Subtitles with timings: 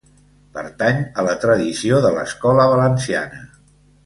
[0.53, 3.45] Pertany a la tradició de l'Escola Valenciana.